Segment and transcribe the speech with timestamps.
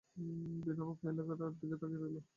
[0.63, 2.17] বিনু খুবই অবাক হয়ে লেখাটার দিকে তাকিয়ে রইল।